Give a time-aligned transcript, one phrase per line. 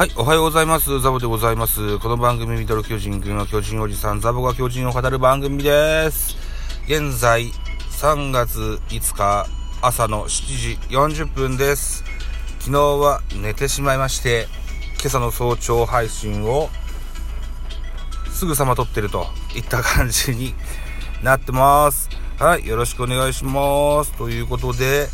[0.00, 0.98] はい、おはようございます。
[1.00, 1.98] ザボでございます。
[1.98, 6.38] この番組、ミドル巨人軍の巨人おじさん、ザボが巨人を語る番組です。
[6.86, 7.52] 現在、
[7.90, 9.46] 3月5日、
[9.82, 12.02] 朝の7時40分です。
[12.60, 14.48] 昨日は寝てしまいまして、
[15.00, 16.70] 今朝の早朝配信を、
[18.32, 20.54] すぐさま撮ってるといった感じに
[21.22, 22.08] なってます。
[22.38, 24.12] はい、よろしくお願いします。
[24.12, 25.10] ということで、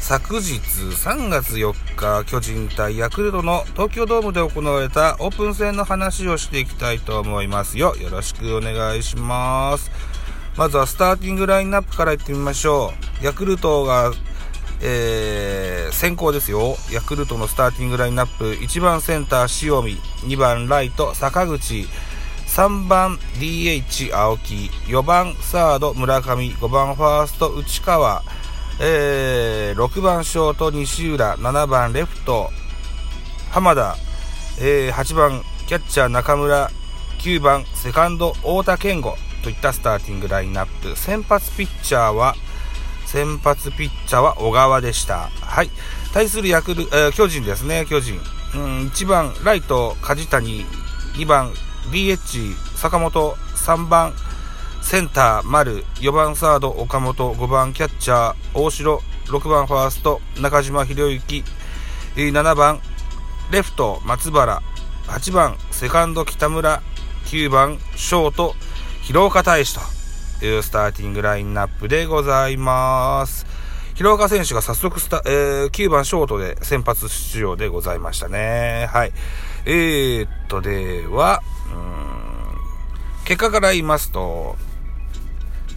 [0.00, 7.94] 昨日3月4日、巨人対ヤクルトの東京ドームで行われたオープン戦の話をしていきたいと思いますよ。
[7.96, 9.92] よろしくお願いします。
[10.56, 12.92] まずはスターティングラインナップからいってみましょ
[13.22, 13.24] う。
[13.24, 14.12] ヤクルトが、
[14.80, 16.76] えー、先行ですよ。
[16.90, 19.96] ヤクルトのスターティングラインナップ、1番センター塩見、
[20.28, 21.86] 2番ライト坂口、
[22.46, 28.24] 3番 DH 青木、4番サード村上、5番ファースト内川、
[28.82, 32.48] えー、6番ショート西浦、7番レフト
[33.50, 33.94] 浜田、
[34.58, 36.70] えー、8番キャッチャー中村、
[37.18, 40.96] 9番セカンド太田健吾といったスターティングラインナップ。
[40.96, 42.34] 先発ピッチャーは、
[43.04, 45.28] 先発ピッチャーは小川でした。
[45.42, 45.70] はい。
[46.14, 48.18] 対するヤクル、えー、巨人ですね、巨人。
[48.54, 50.64] うん、1番ライト梶谷、
[51.16, 51.52] 2番
[51.92, 54.14] DH 坂本、3番
[54.82, 61.44] センター、丸、4番サード、岡本、5番キャッチャー、大城、6番ファースト、中島博之、
[62.16, 62.80] 7番
[63.50, 64.62] レフト、松原、
[65.06, 66.82] 8番セカンド、北村、
[67.26, 68.54] 9番ショート、
[69.02, 69.78] 広岡大使
[70.40, 73.46] というスターティングラインナップでございます。
[73.94, 78.88] 広岡選手が早速スタ、えー、9番ショートで先発出場でございましたね。
[78.90, 79.12] はい。
[79.66, 81.42] えー、っと、では、
[83.24, 84.56] 結果から言いますと、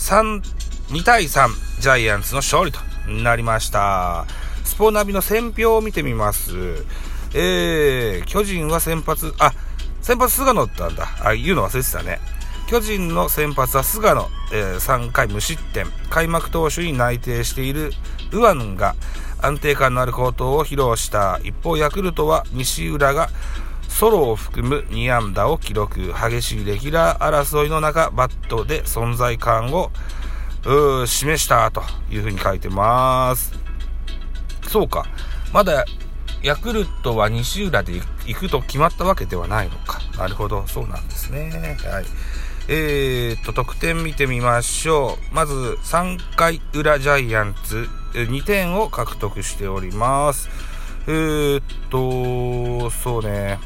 [0.00, 0.42] 3、
[0.88, 1.48] 2対3、
[1.80, 2.80] ジャイアンツの勝利と
[3.22, 4.24] なりました。
[4.64, 6.86] スポナビの選票を見てみます。
[7.34, 9.52] えー、巨人は先発、あ、
[10.00, 11.06] 先発菅野だったんだ。
[11.22, 12.18] あ、言うの忘れてたね。
[12.66, 15.86] 巨人の先発は菅野、えー、3回無失点。
[16.08, 17.92] 開幕投手に内定している
[18.32, 18.96] ウアンが
[19.42, 21.38] 安定感のある好投を披露した。
[21.44, 23.28] 一方、ヤクルトは西浦が
[24.00, 26.14] ソロを含む2安打を記録。
[26.14, 29.90] 激しいレギュラー争いの中、バットで存在感を
[31.04, 33.52] 示したというふうに書いてます。
[34.66, 35.04] そうか。
[35.52, 35.84] まだ
[36.42, 40.00] ヤクルトは西浦で行くと決まったわけではないのか。
[40.16, 40.66] なるほど。
[40.66, 41.76] そうなんですね。
[41.84, 42.04] はい。
[42.68, 45.34] えー、っと、得点見てみましょう。
[45.34, 50.48] まず、3回裏ジャイアンツ、2点を獲得しております。
[51.06, 53.58] えー、っと、そうね。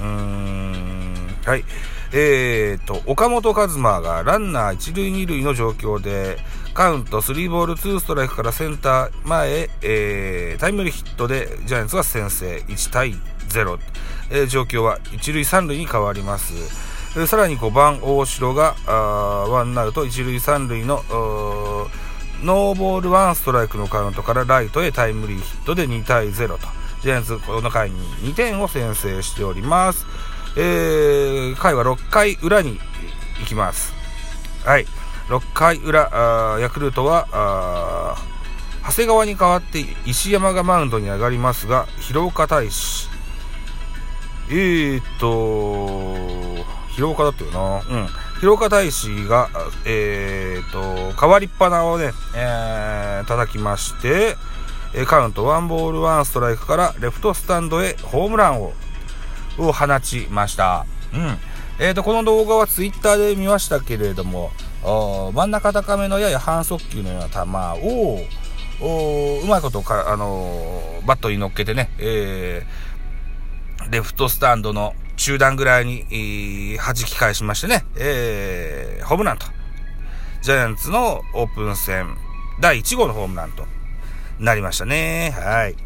[0.00, 1.64] うん、はい。
[2.16, 6.38] えーと、岡本和真がランナー1塁2塁の状況で、
[6.72, 13.14] カウント3ボール2ストライクからセンター前へ、えー、タイムリーヒットでジャイアンツが先制1対
[13.48, 13.78] 0、
[14.30, 16.54] えー、状況は1塁3塁に変わります。
[17.16, 18.92] えー、さらに5番大城が、あ
[19.48, 21.02] ワンアウト1塁3塁の、
[22.44, 26.83] ノーボール1ストライクのカウントからライトへタイムリーヒットで2対0と。
[27.04, 30.06] ジャイアンツこの回に2点を先制しております。
[30.56, 32.80] えー、回は6回裏に
[33.40, 33.92] 行きます。
[34.64, 34.86] はい。
[35.28, 38.16] 6回裏、ヤクルトは、
[38.86, 43.10] 長谷川に代わって石山がマウンドに上がりますが、広岡大使。
[44.48, 47.82] えーっと、広岡だったよな。
[47.86, 48.06] うん。
[48.40, 49.50] 広岡大使が、
[49.84, 54.38] えーっと、変わりっぱなをね、えー、叩きまして、
[55.06, 58.72] カウント1ボール1ストライクからレフトスタンドへホームランを
[59.58, 60.86] を放ちました。
[61.12, 61.38] うん。
[61.78, 64.50] えーと、この動画はツイッターで見ましたけれども、
[64.82, 68.20] 真ん中高めのやや半速球のような球を、
[69.42, 79.46] うまいことか、あのー、バットに乗っけてね、えー、レフトスタンドの中段ぐらいに、えー、弾き返しましてね、えー、ホームランと。
[80.42, 82.18] ジャイアンツのオープン戦
[82.60, 83.66] 第1号のホームランと
[84.38, 85.34] なりましたね。
[85.36, 85.76] はい。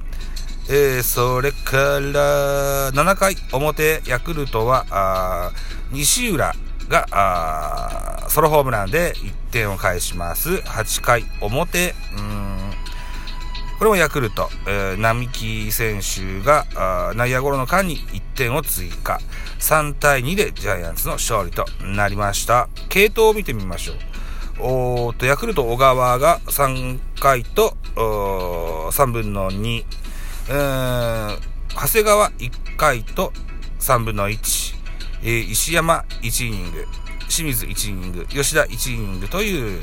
[0.71, 5.53] えー、それから、7回表、ヤクルトは、あ
[5.91, 6.55] 西浦
[6.89, 10.51] が、あソロホームランで1点を返します。
[10.51, 12.71] 8回表、うん、
[13.79, 19.21] これもヤクルト、えー、並木選手が、あ内野ゴロの間に1点を追加。
[19.61, 22.69] 3対2でジャイアンツの勝利となりました。
[22.89, 24.08] 系統を見てみましょう。
[24.61, 29.85] おと、ヤクルト小川が3回と、3分の2、
[30.51, 31.39] えー、
[31.71, 33.33] 長谷川1回と
[33.79, 34.75] 3分の1、
[35.23, 36.85] えー、石山1イニング、
[37.29, 39.81] 清水1イニング、吉田1イニングという、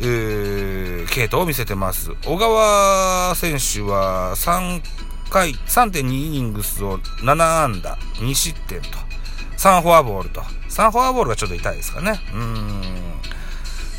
[0.00, 2.12] えー、系統を見せてます。
[2.24, 4.82] 小川選手は3
[5.30, 8.88] 回3.2イニングスを7安打、2失点と、
[9.56, 12.18] 3フォアボールと、3フォアボールがちょっと痛いですかね。
[12.34, 12.79] うん。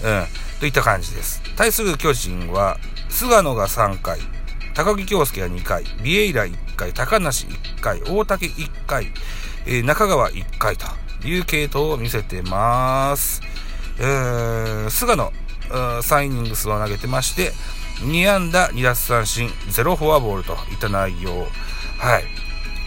[0.04, 0.26] うん。
[0.60, 1.42] といった感じです。
[1.56, 2.78] 対する巨人は、
[3.10, 4.20] 菅野が3回、
[4.74, 9.12] 高木京介が2回、ビエイラ1回、高梨1回、大竹1回、
[9.66, 10.86] えー、中川1回と
[11.28, 13.42] いう系統を見せてます。
[14.00, 15.32] えー、菅野、
[15.70, 17.54] 3イニングスを投げてまして、
[18.02, 21.48] 2安打2奪三振、0フォアボールといった内容。
[22.00, 22.24] はい。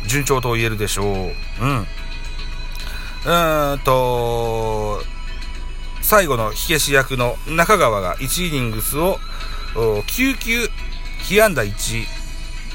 [0.08, 1.06] 順調と言えるでしょう。
[1.06, 1.78] うん。
[1.81, 5.02] うーんと、
[6.05, 9.19] 最後の火消し役の中川が1イニングスを
[9.75, 10.69] 9球、
[11.23, 12.05] 被安打1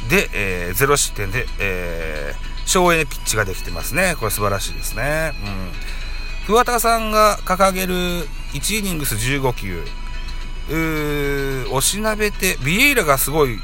[0.09, 4.15] で、えー、0失点で、えー、省エネピッチができてますね。
[4.19, 5.33] これ素晴らしいですね。
[5.45, 5.71] うん。
[6.47, 7.93] 桑田さんが掲げる
[8.53, 9.83] 1イニングス15球、
[10.71, 13.59] うー、おしなべて、ビエイラがすごい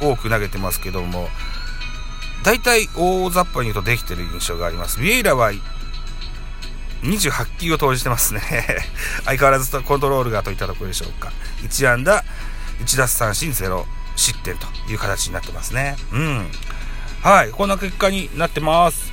[0.00, 1.28] 多く投げてますけども、
[2.42, 4.98] 大体大雑把に言うとできてる印象があります。
[4.98, 5.52] ビエイラは
[7.04, 8.40] 28球を投じてますね。
[9.24, 11.32] 相変わらずコントロールがといったところでしょうか。
[11.62, 12.24] 1安打、
[12.80, 13.84] 1奪三振0
[14.16, 15.96] 失点という形になってますね。
[16.12, 16.50] うん。
[17.22, 17.50] はい。
[17.50, 19.12] こんな結果になってます。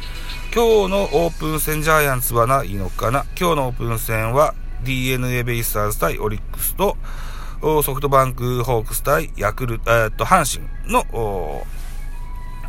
[0.54, 4.54] 今日のオープン戦ジャイアンツはないのかな今日のオープン戦は
[4.84, 6.98] DNA ベイスターズ対オリックスと、
[7.62, 11.64] ソフトバンクホークス対ヤクルト、えー、と、阪神のオ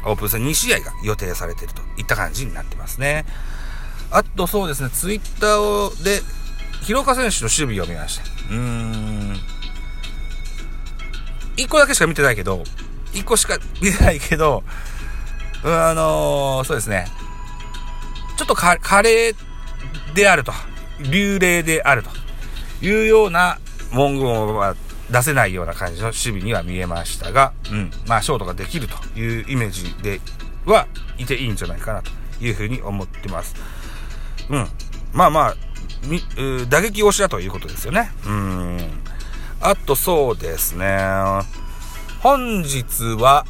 [0.04, 3.24] ープン戦2試合が予定されているといった感じになってますね。
[4.12, 6.20] あとそうですね、ツイッターで、
[6.82, 8.24] 広岡選手の守備を見ました。
[8.24, 9.36] うーん。
[11.56, 12.62] 1個だけしか見てないけど、
[13.12, 14.64] 1個しか見てないけど、
[15.64, 17.06] あのー、そうですね。
[18.36, 20.52] ちょっとカレーであると。
[21.10, 22.10] 流霊であると
[22.84, 23.58] いうような
[23.92, 24.76] 文言は
[25.10, 27.90] 出せないような感じの守備には見えましたが、うん。
[28.06, 30.20] まあ、ショートができるというイメージで
[30.64, 30.86] は
[31.18, 32.10] いていいんじゃないかなと
[32.40, 33.54] いうふうに思ってます。
[34.50, 34.66] うん。
[35.12, 35.56] まあまあ、
[36.68, 38.10] 打撃推しだということですよね。
[38.26, 38.78] うん。
[39.60, 40.98] あとそうですね。
[42.20, 43.44] 本日は、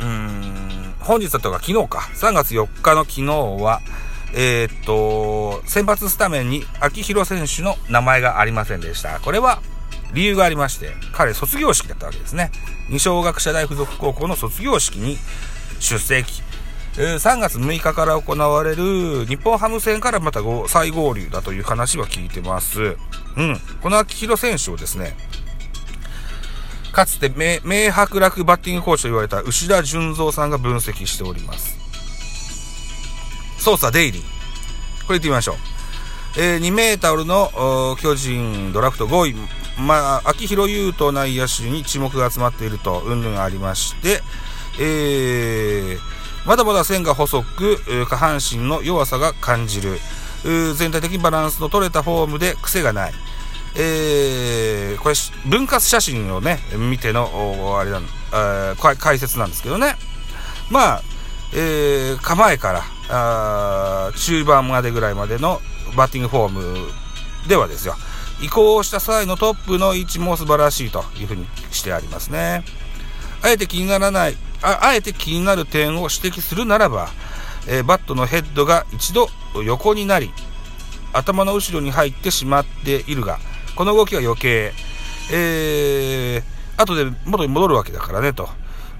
[0.00, 3.80] うん、本日だとか昨日か、3月4日の昨日は、
[4.34, 9.20] えー、っと、先発スタメンに秋広選手の名前がありませんでした。
[9.20, 9.60] これは
[10.12, 12.50] 理由がありまして、彼卒業式だったわけですね。
[12.88, 15.18] 二小学者大附属高校の卒業式に
[15.80, 16.42] 出席。
[16.96, 22.96] え、3月6日から行われる日本ハム戦からまた再合流だという話は聞いてます。
[23.36, 23.60] うん。
[23.82, 25.16] この秋広選手をですね、
[26.92, 31.76] かつて名白楽バッティングコーチと言われた牛田純三さんが分析しております。
[33.58, 34.22] 操作デイリー。
[35.06, 35.56] これ言ってみましょう。
[36.36, 44.20] えー、2メータルの巨人ドラフト5位、まあ、秋広優斗内野手に注目が集まっていると、うんぬんありまして、
[44.80, 45.98] えー、
[46.46, 49.98] まだまだ線が細く、下半身の弱さが感じる。
[50.76, 53.12] 全体的にバランスの取れたフォームで癖がない。
[53.76, 55.14] えー、これ、
[55.46, 58.00] 分割写真をね、見ての、あれだ、
[58.32, 59.96] えー、解説なんですけどね。
[60.70, 61.02] まあ、
[61.54, 65.60] えー、構えから、あ中盤までぐらいまでの
[65.96, 66.88] バッティングフォーム
[67.48, 67.96] ではですよ、
[68.40, 72.64] 移行した際のトップの位置も素晴らしいというふうにしてありますね。
[73.44, 77.10] あえて気にならない、ああえて気になる点を指摘するならば、
[77.68, 79.28] えー、バットのヘッドが一度
[79.62, 80.30] 横になり、
[81.12, 83.38] 頭の後ろに入ってしまっているが、
[83.76, 84.72] この動きは余計、
[85.30, 88.48] えー、後で元に戻るわけだからねと。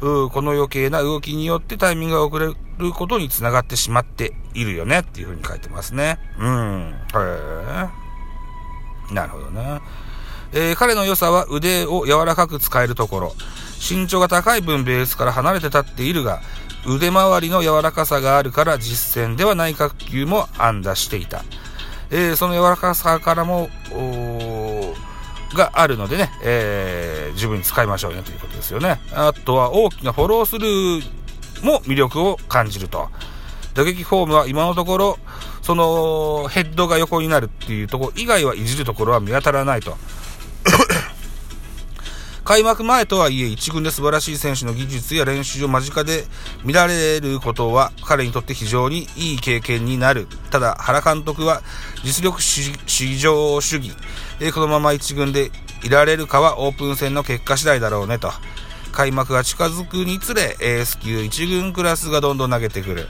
[0.00, 6.18] この余計な動きによってタイミングが遅れることにつながってしまっているよねっていうふうに書いてますね。
[6.38, 6.92] うん。
[6.92, 7.16] へ
[9.10, 9.14] え。
[9.14, 9.80] なるほどね。
[10.52, 13.34] えー、彼の良さは腕を柔らかく使えるところ。
[13.86, 16.40] 身長が高い分ベースから離れて立っているが、
[16.86, 21.44] 腕周りの柔らかさがあるから実戦では内角球も安打していた。
[22.10, 23.68] えー、その柔らかさからも、
[25.54, 29.00] があるのでね、えー、十分に使いましょうねということですよね。
[29.12, 31.02] あとは大きなフォロースルー
[31.64, 33.08] も魅力を感じると。
[33.74, 35.18] 打撃フォームは今のところ、
[35.62, 39.96] そのヘッドが横になるっていうところ以外はいじるところは見当たらないと。
[42.44, 46.24] 開幕前とはいえ、一軍で素晴らしい選手の技術や練習を間近で
[46.62, 50.28] 見られることは彼にとって非常にいい経験になる。
[50.50, 51.62] ただ、原監督は
[52.04, 53.92] 実力至上主義。
[54.40, 55.50] えこのまま一軍で
[55.82, 58.30] いられるかはオープン戦の結果次第だろうねと。
[58.92, 63.08] 開幕が近づくにつれ、エース級1軍クラスがどんどん投げてくる。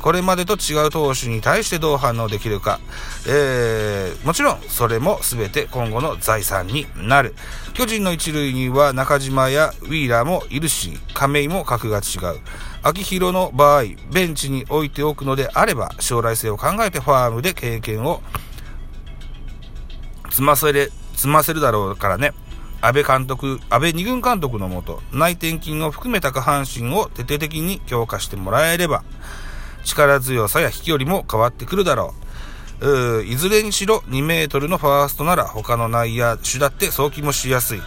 [0.00, 2.80] これまでと違う投手に対してどう反応できるか。
[3.26, 7.34] えー、もちろん、それも全て今後の財産になる。
[7.74, 12.38] 巨人の一塁には中島やウィーラーもいるし、亀井も格が違う。
[12.82, 18.22] 秋広の場合、ベンチに置いておくのであれば、将来性を考えてファームで経験を
[20.30, 22.32] 積ませれ、積ませるだろうからね。
[22.80, 29.02] 安倍監督、安倍二軍監督のもと、内転筋を含めた下半身を徹底的に強化してもらえれば、
[29.86, 32.26] 力強さや飛距離も変わってくるだろう。
[32.78, 37.80] ういずれにしろ2メートルのファーストなら他の内野手だって送球もしやすい。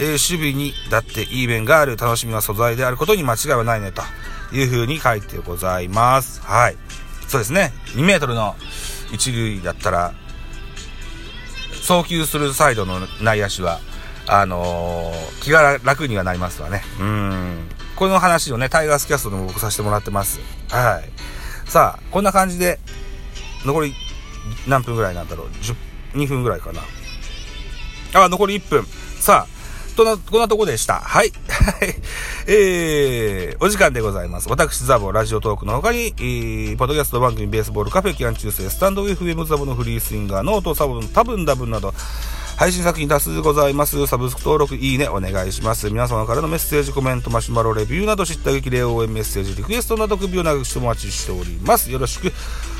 [0.00, 4.02] えー、守備にだっていい面がある楽しみな素材であることに間違いはないねと
[4.52, 6.40] いうふうに書いてございます。
[6.42, 6.76] はい。
[7.28, 7.72] そうですね。
[7.94, 8.56] 2メートルの
[9.12, 10.12] 一塁だったら、
[11.82, 13.80] 送球するサイドの内野手は、
[14.26, 16.82] あのー、気が楽にはなりますわね。
[17.00, 17.68] うん。
[17.96, 20.40] この話をね、タイガースキャストでも僕させてもらってます。
[20.70, 21.10] はい。
[21.72, 22.78] さあ、こんな感じで、
[23.64, 23.94] 残り
[24.68, 25.46] 何分ぐらいなんだろう
[26.14, 26.82] ？12分ぐらいかな。
[28.12, 28.84] あ、残り1分。
[29.18, 31.00] さあ、とな、こんなとこでした。
[31.00, 31.32] はい。
[32.46, 34.50] えー、お時間でございます。
[34.50, 41.94] 私、ザボ、ラジオトークの他に、えー、ポッドキャスト番組、ベースボールカフェ、キャン中世、スタンド FM ザボのフリースインガー、ノート、サボン、多分ダブンなど、
[42.62, 44.06] 配信作品多数ございます。
[44.06, 45.90] サブスク登録、いいね、お願いします。
[45.90, 51.90] 皆様からのメッセージ、コメント、マシュマロ、レビューなど、知った激励応援メッセージ、リクエストなど、首を長くしてお待ちしております。
[51.90, 52.32] よろしく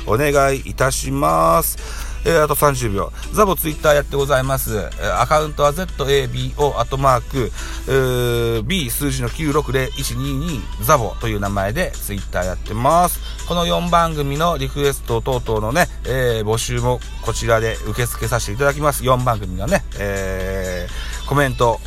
[0.07, 2.12] お願いいたします。
[2.25, 3.11] えー、あと30秒。
[3.33, 4.75] ザボツイッターやってございます。
[4.75, 7.51] えー、アカウントは ZABO アットマーク、
[7.87, 13.19] えー、B 数字の960122ザボという名前でツイッターやってます。
[13.47, 19.03] この4番組のリクエスト等々のね、えー、募集もこちらで受け付けさせていただきます。
[19.03, 21.79] 4番組のね、えー、コメント、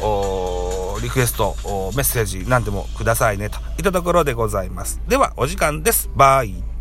[1.02, 1.56] リクエスト、
[1.94, 5.00] メッセージ何でもくださいねといったところでございます。
[5.08, 6.10] では、お時間です。
[6.14, 6.75] バイ。